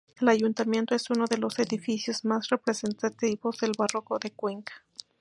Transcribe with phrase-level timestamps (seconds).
[0.19, 4.73] El Ayuntamiento es uno de los edificios más representativos del barroco de Cuenca.